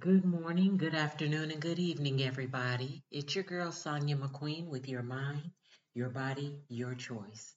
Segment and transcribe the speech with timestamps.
[0.00, 3.04] Good morning, good afternoon, and good evening, everybody.
[3.10, 5.50] It's your girl, Sonya McQueen, with your mind,
[5.92, 7.54] your body, your choice.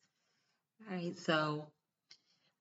[0.81, 1.67] All right, so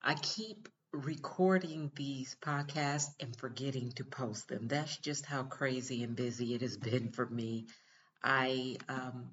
[0.00, 4.68] I keep recording these podcasts and forgetting to post them.
[4.68, 7.66] That's just how crazy and busy it has been for me.
[8.22, 9.30] I um,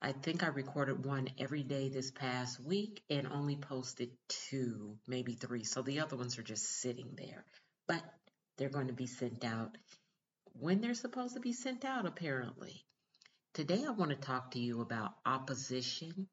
[0.00, 4.08] I think I recorded one every day this past week and only posted
[4.48, 5.64] two, maybe three.
[5.64, 7.44] So the other ones are just sitting there.
[7.86, 8.02] But
[8.56, 9.76] they're going to be sent out
[10.58, 12.84] when they're supposed to be sent out, apparently.
[13.54, 16.28] Today, I want to talk to you about opposition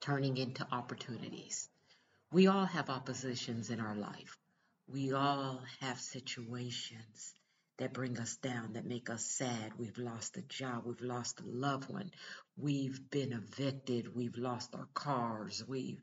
[0.00, 1.68] turning into opportunities.
[2.32, 4.36] We all have oppositions in our life.
[4.86, 7.34] We all have situations
[7.78, 9.72] that bring us down, that make us sad.
[9.78, 12.10] We've lost a job, we've lost a loved one,
[12.56, 16.00] we've been evicted, we've lost our cars, we've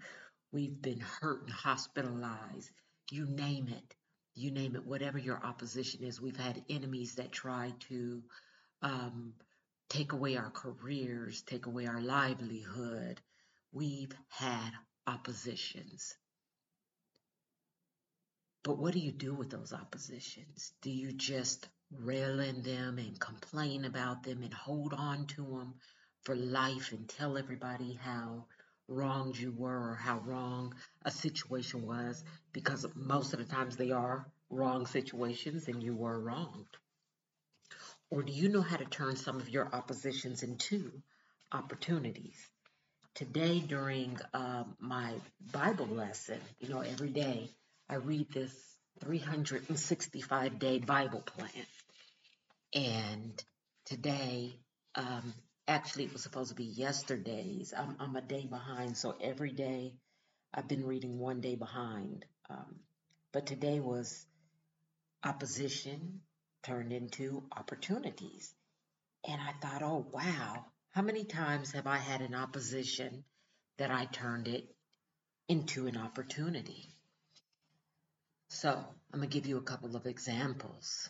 [0.52, 2.72] we've been hurt and hospitalized.
[3.12, 3.96] You name it
[4.36, 6.22] you name it, whatever your opposition is.
[6.22, 8.22] We've had enemies that try to
[8.82, 9.34] um,
[9.90, 13.22] take away our careers, take away our livelihood.
[13.72, 14.72] We've had
[15.08, 16.16] oppositions.
[18.64, 20.74] But what do you do with those oppositions?
[20.82, 25.76] Do you just rail in them and complain about them and hold on to them
[26.24, 28.48] for life and tell everybody how
[28.88, 33.92] wronged you were or how wrong a situation was because most of the times they
[33.92, 36.78] are wrong situations and you were wronged?
[38.10, 40.92] Or do you know how to turn some of your oppositions into
[41.52, 42.38] opportunities?
[43.16, 45.14] Today, during um, my
[45.52, 47.50] Bible lesson, you know, every day
[47.90, 48.54] I read this
[49.02, 51.50] 365 day Bible plan.
[52.74, 53.44] And
[53.86, 54.60] today,
[54.96, 55.34] um,
[55.68, 57.74] actually, it was supposed to be yesterday's.
[57.76, 59.94] I'm, I'm, a day behind, so every day
[60.54, 62.26] I've been reading one day behind.
[62.50, 62.76] Um,
[63.32, 64.26] but today was
[65.24, 66.22] opposition
[66.64, 68.54] turned into opportunities.
[69.28, 73.24] And I thought, oh, wow, how many times have I had an opposition
[73.78, 74.66] that I turned it
[75.48, 76.90] into an opportunity?
[78.50, 81.10] So I'm going to give you a couple of examples.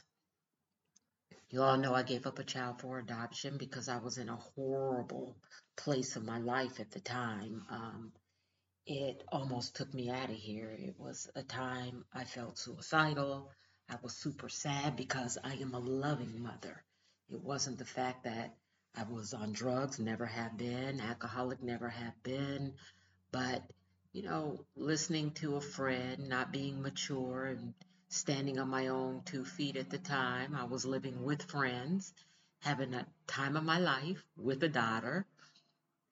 [1.50, 4.36] You all know I gave up a child for adoption because I was in a
[4.36, 5.38] horrible
[5.78, 7.66] place in my life at the time.
[7.70, 8.12] Um,
[8.88, 10.72] it almost took me out of here.
[10.72, 13.52] It was a time I felt suicidal.
[13.90, 16.84] I was super sad because I am a loving mother.
[17.30, 18.56] It wasn't the fact that
[18.96, 22.74] I was on drugs, never have been, alcoholic, never have been,
[23.32, 23.62] but
[24.14, 27.74] you know, listening to a friend, not being mature and
[28.10, 30.56] standing on my own two feet at the time.
[30.56, 32.14] I was living with friends,
[32.62, 35.26] having a time of my life with a daughter.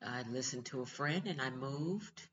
[0.05, 2.27] I listened to a friend and I moved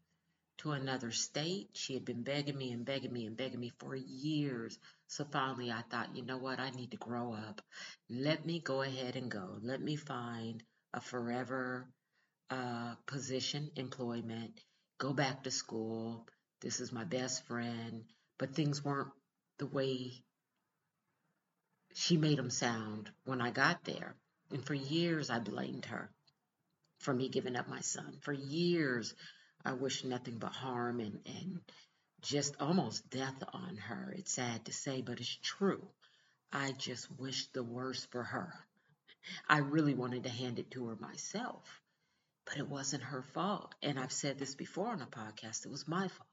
[0.58, 1.70] to another state.
[1.72, 4.78] She had been begging me and begging me and begging me for years.
[5.06, 6.60] So finally, I thought, you know what?
[6.60, 7.62] I need to grow up.
[8.08, 9.58] Let me go ahead and go.
[9.62, 10.62] Let me find
[10.92, 11.88] a forever
[12.50, 14.60] uh, position, employment,
[14.98, 16.26] go back to school.
[16.60, 18.04] This is my best friend.
[18.38, 19.10] But things weren't
[19.60, 20.10] the way
[21.92, 24.16] she made them sound when I got there.
[24.50, 26.10] And for years, I blamed her
[27.00, 28.16] for me giving up my son.
[28.22, 29.14] For years,
[29.62, 31.60] I wished nothing but harm and, and
[32.22, 34.14] just almost death on her.
[34.16, 35.86] It's sad to say, but it's true.
[36.50, 38.54] I just wished the worst for her.
[39.46, 41.82] I really wanted to hand it to her myself,
[42.46, 43.74] but it wasn't her fault.
[43.82, 46.29] And I've said this before on a podcast it was my fault.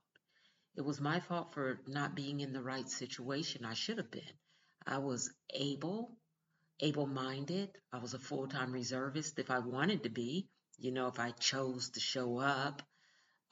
[0.77, 3.65] It was my fault for not being in the right situation.
[3.65, 4.21] I should have been.
[4.85, 6.15] I was able,
[6.79, 7.71] able minded.
[7.91, 11.31] I was a full time reservist if I wanted to be, you know, if I
[11.31, 12.83] chose to show up.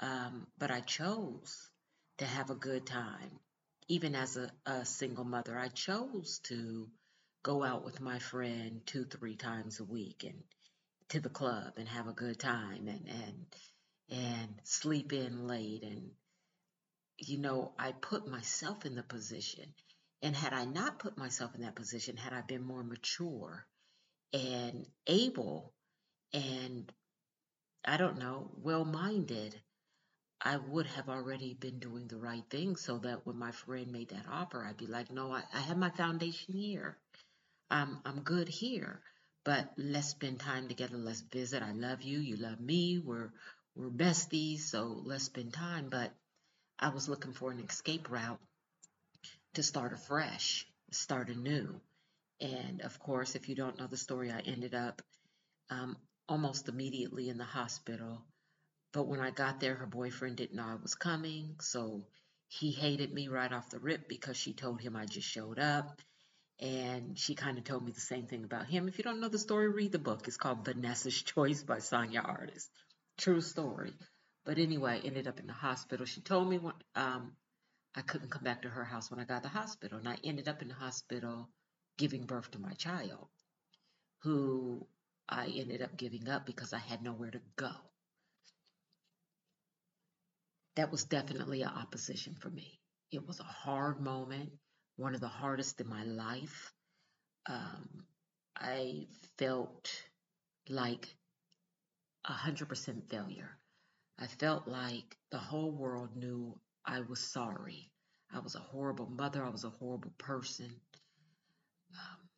[0.02, 1.72] Um, but I chose
[2.19, 3.40] to have a good time.
[3.88, 6.88] Even as a, a single mother, I chose to
[7.41, 10.44] go out with my friend two, three times a week and
[11.09, 13.46] to the club and have a good time and, and,
[14.09, 15.81] and sleep in late.
[15.81, 16.12] And,
[17.18, 19.74] you know, I put myself in the position.
[20.22, 23.66] And had I not put myself in that position, had I been more mature
[24.34, 25.73] and able
[26.34, 26.91] and,
[27.85, 29.56] I don't know, well minded,
[30.41, 34.09] I would have already been doing the right thing so that when my friend made
[34.09, 36.97] that offer, I'd be like, no, I, I have my foundation here.
[37.70, 39.02] I'm, I'm good here,
[39.44, 40.97] but let's spend time together.
[40.97, 41.64] Let's visit.
[41.64, 42.20] I love you.
[42.20, 43.00] You love me.
[43.00, 43.32] We're,
[43.76, 44.59] we're besties.
[44.59, 45.88] So let's spend time.
[45.90, 46.12] But
[46.80, 48.40] I was looking for an escape route
[49.56, 51.80] to start afresh, start anew.
[52.42, 55.02] And of course, if you don't know the story, I ended up
[55.70, 55.98] um,
[56.30, 58.24] almost immediately in the hospital
[58.96, 62.06] but when I got there, her boyfriend didn't know I was coming, so
[62.48, 66.02] he hated me right off the rip because she told him I just showed up.
[66.62, 68.88] And she kind of told me the same thing about him.
[68.88, 70.28] If you don't know the story, read the book.
[70.28, 72.70] It's called Vanessa's Choice by Sonya Artis.
[73.18, 73.92] True story.
[74.46, 76.06] But anyway, I ended up in the hospital.
[76.06, 77.36] She told me when, um,
[77.96, 79.97] I couldn't come back to her house when I got to the hospital.
[79.97, 81.50] And I ended up in the hospital
[81.97, 83.30] giving birth to my child,
[84.20, 84.86] who
[85.28, 87.72] I ended up giving up because I had nowhere to go.
[90.76, 92.80] That was definitely an opposition for me.
[93.12, 94.52] It was a hard moment,
[94.98, 96.74] one of the hardest in my life.
[97.48, 98.06] Um,
[98.56, 99.08] I
[99.38, 99.90] felt
[100.68, 101.16] like
[102.26, 103.58] a 100% failure.
[104.17, 107.91] I felt like the whole world knew I was sorry.
[108.34, 109.44] I was a horrible mother.
[109.44, 110.72] I was a horrible person.
[111.91, 112.29] Um,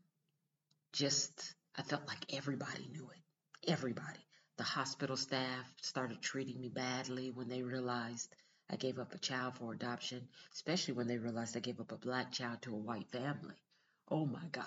[0.93, 3.69] just, I felt like everybody knew it.
[3.71, 4.19] Everybody.
[4.57, 8.33] The hospital staff started treating me badly when they realized
[8.69, 11.97] I gave up a child for adoption, especially when they realized I gave up a
[11.97, 13.55] black child to a white family.
[14.09, 14.65] Oh my God.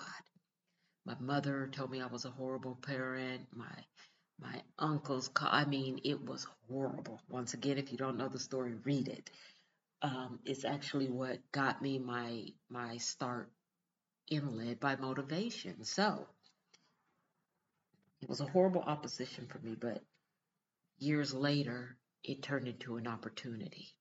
[1.05, 3.47] My mother told me I was a horrible parent.
[3.51, 3.85] My
[4.41, 5.49] my uncles, car.
[5.51, 7.21] I mean, it was horrible.
[7.29, 9.29] Once again, if you don't know the story, read it.
[10.01, 13.51] Um, it's actually what got me my my start
[14.27, 15.83] in led by motivation.
[15.83, 16.27] So
[18.21, 20.01] it was a horrible opposition for me, but
[20.97, 23.93] years later, it turned into an opportunity.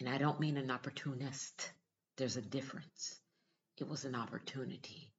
[0.00, 1.70] And I don't mean an opportunist.
[2.16, 3.20] There's a difference.
[3.78, 5.12] It was an opportunity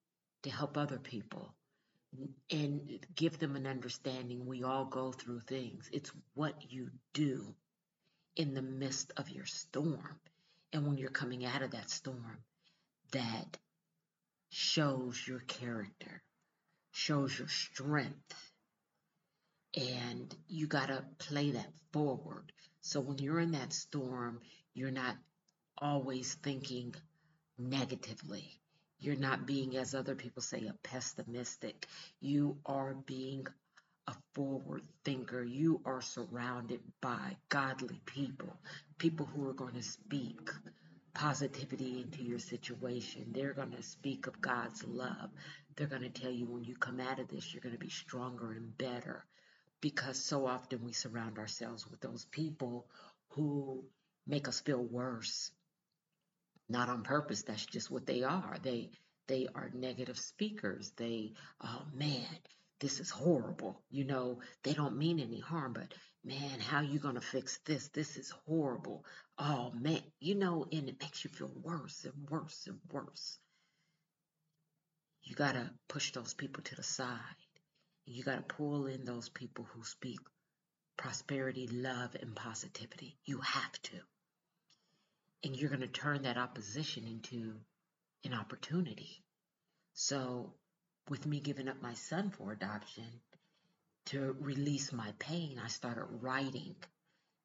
[0.44, 1.54] to help other people
[2.52, 4.46] and give them an understanding.
[4.46, 5.90] We all go through things.
[5.92, 7.56] It's what you do
[8.36, 10.20] in the midst of your storm.
[10.74, 12.38] And when you're coming out of that storm,
[13.12, 13.58] that
[14.50, 16.22] shows your character,
[16.92, 18.52] shows your strength.
[19.76, 22.52] And you got to play that forward.
[22.82, 24.40] So when you're in that storm,
[24.74, 25.16] you're not
[25.78, 26.96] always thinking
[27.58, 28.60] negatively.
[29.00, 31.86] You're not being, as other people say, a pessimistic.
[32.20, 33.46] You are being
[34.08, 35.44] a forward thinker.
[35.44, 38.58] You are surrounded by godly people,
[38.98, 40.50] people who are going to speak
[41.14, 43.32] positivity into your situation.
[43.34, 45.30] They're going to speak of God's love.
[45.76, 47.90] They're going to tell you when you come out of this, you're going to be
[47.90, 49.26] stronger and better.
[49.82, 52.88] Because so often we surround ourselves with those people
[53.30, 53.84] who
[54.26, 55.52] make us feel worse
[56.70, 57.44] not on purpose.
[57.44, 58.58] That's just what they are.
[58.62, 58.92] They
[59.28, 60.92] they are negative speakers.
[60.96, 62.26] They, oh man,
[62.80, 63.82] this is horrible.
[63.90, 65.94] You know, they don't mean any harm, but
[66.24, 67.90] man, how you gonna fix this?
[67.90, 69.06] This is horrible.
[69.38, 73.38] Oh man, you know, and it makes you feel worse and worse and worse.
[75.24, 77.20] You gotta push those people to the side.
[78.06, 80.20] You gotta pull in those people who speak
[80.98, 83.18] prosperity, love, and positivity.
[83.26, 83.98] You have to
[85.44, 87.54] and you're going to turn that opposition into
[88.24, 89.24] an opportunity.
[89.94, 90.54] So,
[91.10, 93.22] with me giving up my son for adoption,
[94.08, 96.76] to release my pain, I started writing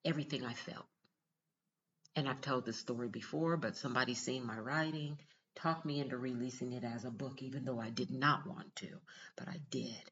[0.05, 0.87] everything I felt.
[2.15, 5.19] And I've told this story before, but somebody seen my writing,
[5.57, 8.89] talked me into releasing it as a book, even though I did not want to,
[9.37, 10.11] but I did.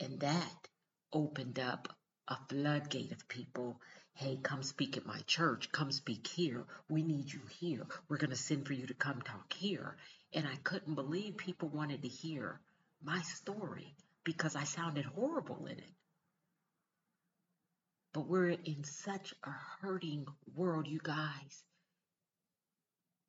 [0.00, 0.68] And that
[1.12, 1.88] opened up
[2.28, 3.80] a floodgate of people
[4.14, 5.72] Hey, come speak at my church.
[5.72, 6.64] Come speak here.
[6.88, 7.86] We need you here.
[8.08, 9.96] We're going to send for you to come talk here.
[10.34, 12.60] And I couldn't believe people wanted to hear
[13.02, 15.92] my story because I sounded horrible in it.
[18.12, 19.50] But we're in such a
[19.80, 21.64] hurting world, you guys.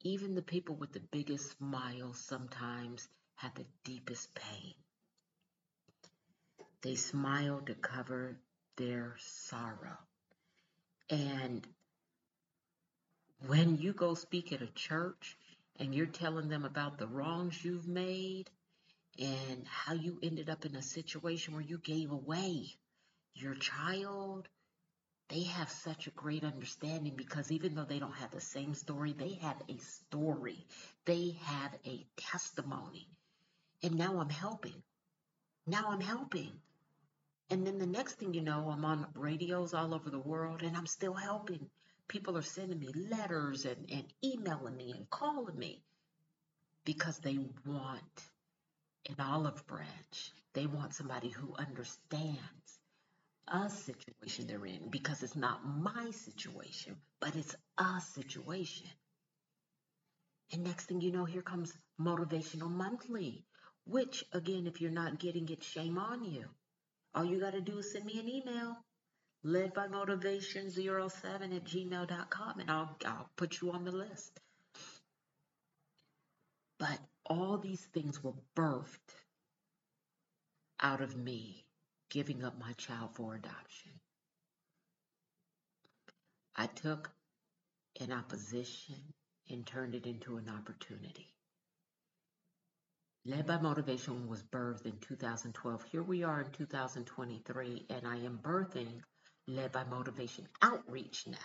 [0.03, 4.73] Even the people with the biggest smiles sometimes have the deepest pain.
[6.81, 8.39] They smile to cover
[8.77, 9.97] their sorrow.
[11.11, 11.67] And
[13.45, 15.37] when you go speak at a church
[15.77, 18.49] and you're telling them about the wrongs you've made
[19.19, 22.65] and how you ended up in a situation where you gave away
[23.33, 24.47] your child,
[25.27, 29.13] they have such a great understanding because even though they don't have the same story,
[29.13, 30.65] they have a story,
[31.05, 33.07] they have a testimony.
[33.83, 34.81] And now I'm helping.
[35.67, 36.51] Now I'm helping.
[37.51, 40.77] And then the next thing you know, I'm on radios all over the world and
[40.77, 41.69] I'm still helping.
[42.07, 45.83] People are sending me letters and, and emailing me and calling me
[46.85, 48.21] because they want
[49.09, 50.31] an olive branch.
[50.53, 52.79] They want somebody who understands
[53.49, 58.87] a situation they're in because it's not my situation, but it's a situation.
[60.53, 63.43] And next thing you know, here comes Motivational Monthly,
[63.85, 66.45] which, again, if you're not getting it, shame on you.
[67.13, 68.77] All you got to do is send me an email,
[69.43, 74.39] led by motivation07 at gmail.com, and I'll, I'll put you on the list.
[76.79, 79.15] But all these things were birthed
[80.79, 81.65] out of me
[82.09, 83.91] giving up my child for adoption.
[86.55, 87.11] I took
[87.99, 88.95] an opposition
[89.49, 91.33] and turned it into an opportunity.
[93.23, 95.83] Led by Motivation was birthed in 2012.
[95.91, 99.03] Here we are in 2023, and I am birthing
[99.45, 101.37] Led by Motivation Outreach now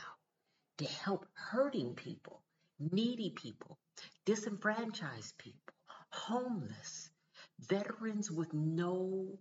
[0.79, 2.43] to help hurting people,
[2.79, 3.79] needy people,
[4.25, 5.75] disenfranchised people,
[6.09, 7.11] homeless,
[7.59, 9.37] veterans with nowhere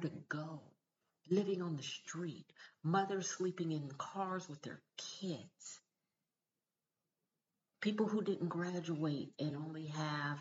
[0.00, 0.60] to go,
[1.30, 2.46] living on the street,
[2.82, 5.80] mothers sleeping in cars with their kids,
[7.80, 10.38] people who didn't graduate and only have,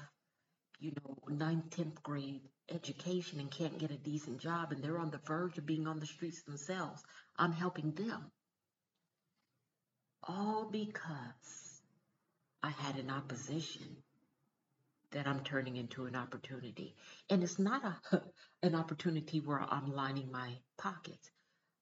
[0.84, 5.12] you know, ninth, 10th grade education and can't get a decent job and they're on
[5.12, 7.02] the verge of being on the streets themselves.
[7.38, 8.32] I'm helping them.
[10.28, 11.82] All because
[12.62, 13.96] I had an opposition
[15.12, 16.96] that I'm turning into an opportunity.
[17.30, 18.22] And it's not a
[18.64, 21.32] an opportunity where I'm lining my pockets.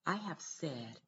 [0.06, 1.00] I have said,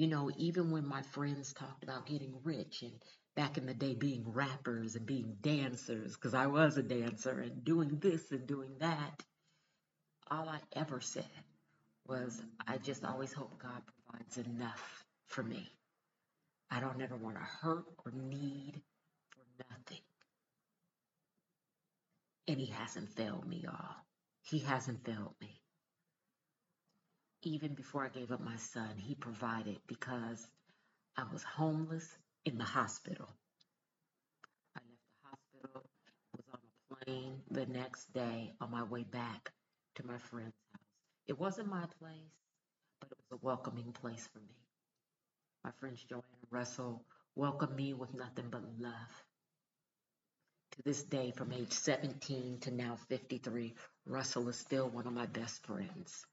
[0.00, 2.92] you know, even when my friends talked about getting rich and
[3.36, 7.62] back in the day being rappers and being dancers, because I was a dancer and
[7.62, 9.22] doing this and doing that,
[10.30, 11.26] all I ever said
[12.08, 15.68] was, I just always hope God provides enough for me.
[16.70, 18.80] I don't ever want to hurt or need
[19.28, 20.02] for nothing.
[22.48, 23.96] And He hasn't failed me, y'all.
[24.44, 25.59] He hasn't failed me
[27.42, 30.46] even before I gave up my son, he provided because
[31.16, 32.08] I was homeless
[32.44, 33.28] in the hospital.
[34.76, 35.82] I left the hospital,
[36.36, 39.52] was on a plane the next day on my way back
[39.96, 40.82] to my friend's house.
[41.28, 42.34] It wasn't my place,
[43.00, 44.56] but it was a welcoming place for me.
[45.64, 47.04] My friends Joanna Russell
[47.36, 49.24] welcomed me with nothing but love.
[50.72, 53.74] To this day, from age 17 to now 53,
[54.06, 56.26] Russell is still one of my best friends.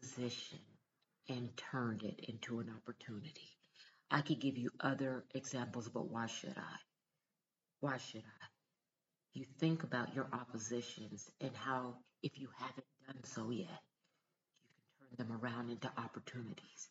[0.00, 0.58] Position
[1.28, 3.56] and turned it into an opportunity.
[4.10, 6.76] I could give you other examples, but why should I?
[7.80, 8.46] Why should I?
[9.34, 15.16] You think about your oppositions and how, if you haven't done so yet, you can
[15.16, 16.88] turn them around into opportunities.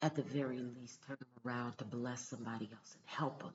[0.00, 3.52] At the very least, turn them around to bless somebody else and help them.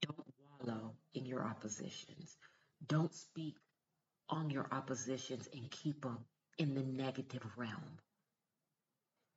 [0.00, 2.36] Don't wallow in your oppositions.
[2.86, 3.56] Don't speak
[4.30, 6.18] on your oppositions and keep them
[6.58, 7.98] in the negative realm.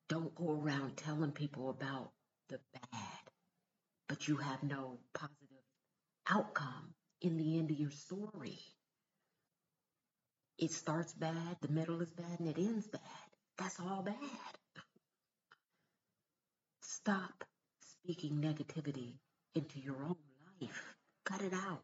[0.10, 2.12] Don't go around telling people about
[2.50, 3.32] the bad,
[4.08, 5.48] but you have no positive
[6.30, 8.60] outcome in the end of your story.
[10.58, 13.02] It starts bad, the middle is bad, and it ends bad.
[13.58, 14.16] That's all bad.
[16.82, 17.44] Stop
[17.82, 19.18] speaking negativity
[19.56, 20.16] into your own
[20.62, 20.96] life.
[21.26, 21.84] Cut it out.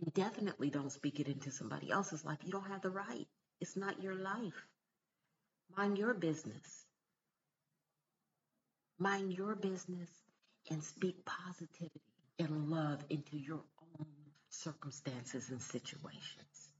[0.00, 2.38] And definitely don't speak it into somebody else's life.
[2.44, 3.26] You don't have the right.
[3.64, 4.66] It's not your life.
[5.74, 6.84] Mind your business.
[8.98, 10.10] Mind your business
[10.70, 12.02] and speak positivity
[12.38, 13.62] and love into your
[13.98, 14.06] own
[14.50, 16.74] circumstances and situations.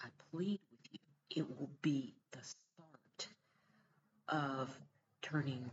[0.00, 1.00] I plead with you,
[1.42, 3.28] it will be the start
[4.28, 4.78] of
[5.22, 5.72] turning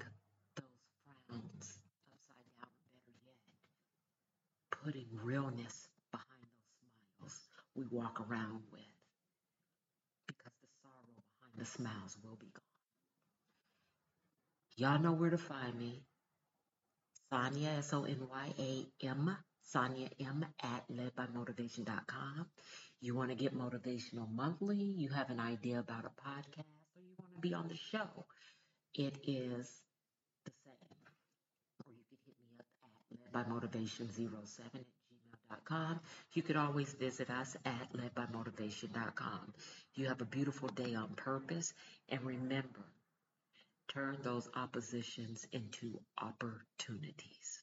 [0.55, 0.65] those
[1.05, 1.77] frowns
[2.11, 6.47] upside down, better yet, putting realness behind
[7.21, 7.41] those smiles
[7.75, 8.81] we walk around with
[12.11, 12.63] the smiles will be gone.
[14.77, 16.03] Y'all know where to find me.
[17.29, 22.45] Sonya, S O N Y A M, Sonya M at ledbymotivation.com.
[22.99, 26.65] You want to get motivational monthly, you have an idea about a podcast,
[26.95, 28.25] or you want to be on the show.
[28.93, 29.81] It is
[30.45, 31.05] the same.
[31.85, 35.00] Or you can hit me up at ledbymotivation07
[36.33, 39.53] You could always visit us at ledbymotivation.com.
[39.95, 41.73] You have a beautiful day on purpose.
[42.09, 42.85] And remember,
[43.87, 47.60] turn those oppositions into opportunities.